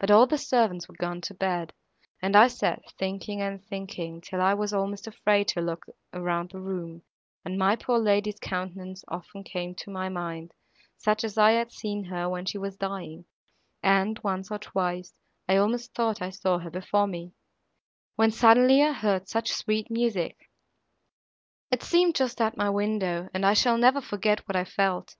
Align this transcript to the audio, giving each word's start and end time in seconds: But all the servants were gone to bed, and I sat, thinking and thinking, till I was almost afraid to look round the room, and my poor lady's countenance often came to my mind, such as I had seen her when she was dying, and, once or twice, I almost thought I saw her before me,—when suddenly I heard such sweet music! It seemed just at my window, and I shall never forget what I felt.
But 0.00 0.10
all 0.10 0.26
the 0.26 0.38
servants 0.38 0.88
were 0.88 0.96
gone 0.96 1.20
to 1.20 1.32
bed, 1.32 1.72
and 2.20 2.34
I 2.34 2.48
sat, 2.48 2.82
thinking 2.98 3.40
and 3.40 3.64
thinking, 3.64 4.20
till 4.20 4.40
I 4.40 4.54
was 4.54 4.74
almost 4.74 5.06
afraid 5.06 5.46
to 5.50 5.60
look 5.60 5.86
round 6.12 6.50
the 6.50 6.58
room, 6.58 7.02
and 7.44 7.56
my 7.56 7.76
poor 7.76 8.00
lady's 8.00 8.40
countenance 8.40 9.04
often 9.06 9.44
came 9.44 9.76
to 9.76 9.88
my 9.92 10.08
mind, 10.08 10.52
such 10.96 11.22
as 11.22 11.38
I 11.38 11.52
had 11.52 11.70
seen 11.70 12.02
her 12.06 12.28
when 12.28 12.44
she 12.44 12.58
was 12.58 12.76
dying, 12.76 13.24
and, 13.84 14.18
once 14.24 14.50
or 14.50 14.58
twice, 14.58 15.14
I 15.48 15.58
almost 15.58 15.94
thought 15.94 16.20
I 16.20 16.30
saw 16.30 16.58
her 16.58 16.70
before 16.70 17.06
me,—when 17.06 18.32
suddenly 18.32 18.82
I 18.82 18.90
heard 18.94 19.28
such 19.28 19.52
sweet 19.52 19.92
music! 19.92 20.50
It 21.70 21.84
seemed 21.84 22.16
just 22.16 22.40
at 22.40 22.56
my 22.56 22.68
window, 22.68 23.28
and 23.32 23.46
I 23.46 23.52
shall 23.54 23.78
never 23.78 24.00
forget 24.00 24.40
what 24.48 24.56
I 24.56 24.64
felt. 24.64 25.14